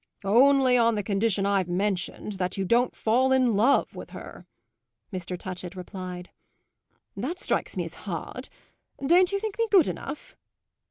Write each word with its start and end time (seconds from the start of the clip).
"Only 0.25 0.79
on 0.79 0.95
the 0.95 1.03
condition 1.03 1.45
I've 1.45 1.67
mentioned 1.67 2.33
that 2.39 2.57
you 2.57 2.65
don't 2.65 2.95
fall 2.95 3.31
in 3.31 3.55
love 3.55 3.93
with 3.95 4.09
her!" 4.09 4.47
Mr. 5.13 5.37
Touchett 5.37 5.75
replied. 5.75 6.31
"That 7.15 7.37
strikes 7.37 7.77
me 7.77 7.85
as 7.85 7.93
hard, 8.09 8.49
don't 9.05 9.31
you 9.31 9.37
think 9.39 9.59
me 9.59 9.67
good 9.69 9.87
enough?" 9.87 10.35